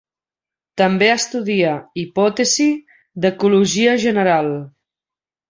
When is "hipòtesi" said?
2.05-2.67